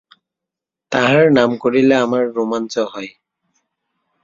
তাহার 0.91 1.25
নাম 1.31 1.49
করিলে 1.57 1.95
আমার 1.95 2.23
রোমাঞ্চ 2.35 2.73
হয়। 2.93 3.11